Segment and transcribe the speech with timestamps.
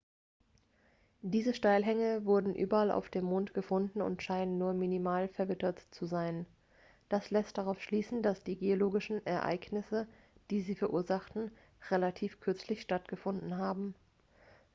[1.21, 6.47] diese steilhänge wurden überall auf dem mond gefunden und scheinen nur minimal verwittert zu sein
[7.07, 10.07] das lässt darauf schließen dass die geologischen ereignisse
[10.49, 11.51] die sie verursachten
[11.91, 13.93] relativ kürzlich stattgefunden haben